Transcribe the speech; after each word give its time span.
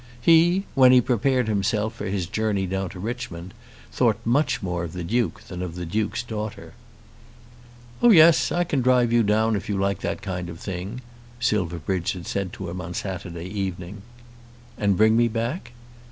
He, 0.19 0.65
when 0.73 0.91
he 0.91 0.99
prepared 0.99 1.47
himself 1.47 1.93
for 1.93 2.07
his 2.07 2.25
journey 2.25 2.65
down 2.65 2.89
to 2.89 2.99
Richmond, 2.99 3.53
thought 3.91 4.17
much 4.25 4.63
more 4.63 4.83
of 4.83 4.93
the 4.93 5.03
Duke 5.03 5.41
than 5.41 5.61
of 5.61 5.75
the 5.75 5.85
Duke's 5.85 6.23
daughter. 6.23 6.73
"Oh 8.01 8.09
yes, 8.09 8.51
I 8.51 8.63
can 8.63 8.81
drive 8.81 9.13
you 9.13 9.21
down 9.21 9.55
if 9.55 9.69
you 9.69 9.77
like 9.77 9.99
that 10.01 10.23
kind 10.23 10.49
of 10.49 10.59
thing," 10.59 11.01
Silverbridge 11.39 12.17
said 12.27 12.51
to 12.53 12.67
him 12.71 12.81
on 12.81 12.93
the 12.93 12.97
Saturday 12.97 13.45
evening. 13.45 14.01
"And 14.75 14.97
bring 14.97 15.15
me 15.15 15.27
back?" 15.27 15.71